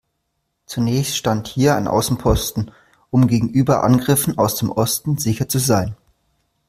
[0.65, 2.71] Zunächst stand hier ein Außenposten,
[3.11, 5.95] um gegenüber Angriffen aus dem Osten sicher zu sein.